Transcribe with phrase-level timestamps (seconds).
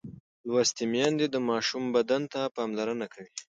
[0.47, 3.31] لوستې میندې د ماشوم بدن ته پاملرنه کوي.